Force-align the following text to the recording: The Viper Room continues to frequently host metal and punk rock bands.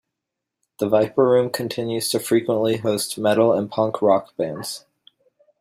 The 0.79 0.89
Viper 0.89 1.23
Room 1.29 1.51
continues 1.51 2.09
to 2.09 2.19
frequently 2.19 2.77
host 2.77 3.19
metal 3.19 3.53
and 3.53 3.69
punk 3.69 4.01
rock 4.01 4.35
bands. 4.35 4.83